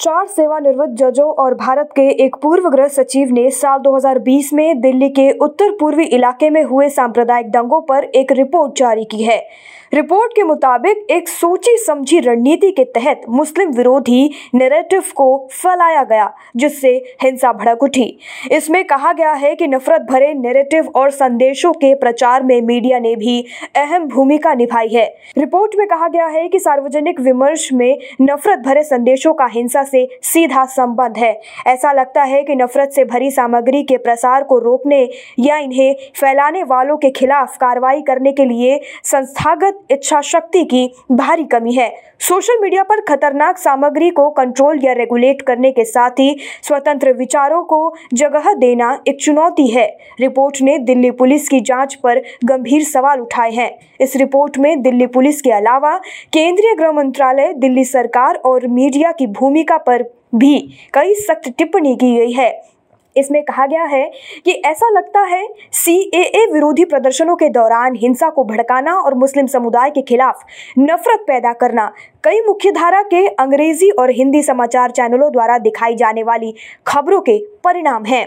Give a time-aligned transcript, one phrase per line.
[0.00, 5.08] चार सेवानिवृत्त जजों और भारत के एक पूर्व गृह सचिव ने साल 2020 में दिल्ली
[5.08, 9.38] के उत्तर पूर्वी इलाके में हुए सांप्रदायिक दंगों पर एक रिपोर्ट जारी की है।
[9.94, 16.32] रिपोर्ट के मुताबिक, एक सोची समझी रणनीति के तहत मुस्लिम विरोधी नैरेटिव को फैलाया गया,
[16.56, 16.90] जिससे
[17.22, 18.18] हिंसा भड़क उठी।
[18.52, 23.16] इसमें कहा गया है कि नफरत भरे नैरेटिव और संदेशों के प्रचार में मीडिया ने
[23.16, 23.44] भी
[23.76, 25.06] अहम भूमिका निभाई है।
[25.38, 30.06] रिपोर्ट में कहा गया है कि सार्वजनिक विमर्श में नफरत भरे संदेशों का हिंसा से
[30.22, 31.32] सीधा संबंध है।
[31.66, 36.62] ऐसा लगता है कि नफरत से भरी सामग्री के प्रसार को रोकने या इन्हें फैलाने
[36.64, 42.58] वालों के खिलाफ कार्रवाई करने के लिए संस्थागत इच्छा शक्ति की भारी कमी है। सोशल
[42.60, 47.94] मीडिया पर खतरनाक सामग्री को कंट्रोल या रेगुलेट करने के साथ ही स्वतंत्र विचारों को
[48.14, 49.86] जगह देना एक चुनौती है।
[50.20, 55.06] रिपोर्ट ने दिल्ली पुलिस की जाँच पर गंभीर सवाल उठाए हैं। इस रिपोर्ट में दिल्ली
[55.06, 55.96] पुलिस के अलावा
[56.32, 60.02] केंद्रीय गृह मंत्रालय, दिल्ली सरकार और मीडिया की भूमिका पर
[60.34, 60.58] भी
[60.94, 62.50] कई सख्त टिप्पणी की गई है।
[63.16, 64.10] इसमें कहा गया है
[64.44, 69.90] कि ऐसा लगता है सीएए विरोधी प्रदर्शनों के दौरान हिंसा को भड़काना और मुस्लिम समुदाय
[69.90, 70.44] के खिलाफ
[70.78, 71.90] नफरत पैदा करना
[72.24, 76.54] कई मुख्यधारा के अंग्रेज़ी और हिंदी समाचार चैनलों द्वारा दिखाई जाने वाली
[76.86, 78.26] खबरों के परिणाम हैं।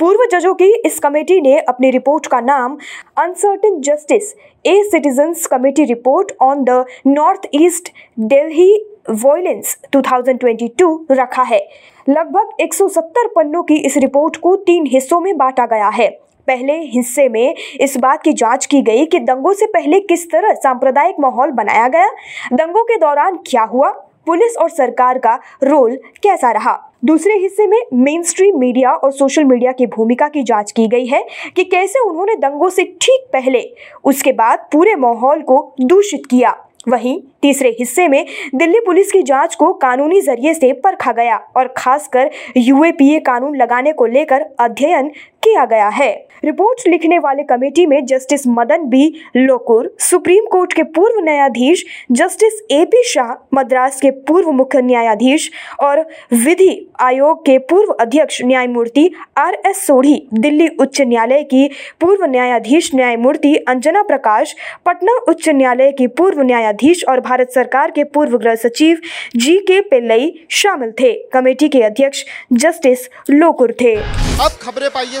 [0.00, 2.76] पूर्व जजों की इस कमेटी ने अपनी रिपोर्ट का नाम
[3.18, 8.72] uncertain justice a citizens committee report on the north east Delhi
[9.08, 11.68] violence 2022 रखा है।
[12.08, 16.08] लगभग 170 पन्नों की इस रिपोर्ट को तीन हिस्सों में बांटा गया है।
[16.48, 20.52] पहले हिस्से में इस बात की जाँच की गई कि दंगों से पहले किस तरह
[20.52, 22.08] सांप्रदायिक माहौल बनाया गया,
[22.52, 23.90] दंगों के दौरान क्या हुआ,
[24.26, 25.34] पुलिस और सरकार का
[25.64, 30.42] रोल कैसा रहा। दूसरे हिस्से में मेन स्ट्रीम मीडिया और सोशल मीडिया की भूमिका की
[30.42, 31.24] जाँच की गई है
[31.56, 33.64] कि कैसे उन्होंने दंगों से ठीक पहले
[34.04, 36.56] उसके बाद पूरे माहौल को दूषित किया।
[36.88, 41.74] वहीं तीसरे हिस्से में दिल्ली पुलिस की जाँच को कानूनी ज़रिए से परखा गया और
[41.76, 45.10] खासकर यूएपीए कानून लगाने को लेकर अध्ययन
[45.50, 46.10] किया गया है।
[46.44, 49.06] रिपोर्ट लिखने वाले कमेटी में justice Madan B.
[49.36, 55.50] Lokur, supreme court के पूर्व न्यायाधीश justice A P Shah, Madras के पूर्व मुख्य न्यायाधीश
[55.80, 56.00] और
[56.34, 61.68] विधि आयोग के पूर्व अध्यक्ष न्यायमूर्ति आर एस सोढ़ी, दिल्ली उच्च न्यायालय की
[62.00, 64.54] पूर्व न्यायाधीश न्यायमूर्ति अंजना प्रकाश,
[64.86, 69.00] पटना उच्च न्यायालय की पूर्व न्यायाधीश और भारत सरकार के पूर्व गृह सचिव
[69.36, 72.24] जी के पिल्लई शामिल थे। कमेटी के अध्यक्ष
[72.54, 75.20] जस्टिस लोकुर थे। अब खबरें पाइए